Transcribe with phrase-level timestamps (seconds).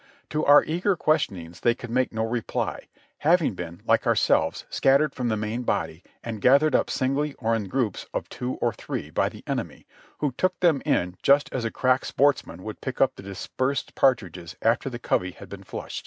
[0.31, 2.87] To our eager questionings, they could make no reply,
[3.19, 7.53] having been, like our selves, scattered from the main body, and gathered up singly or
[7.53, 9.85] in groups of two or three, by the enemy,
[10.17, 14.55] who took them in just as a crack sportsman would pick up the dispersed partridges
[14.63, 15.99] after the covey had been flushed.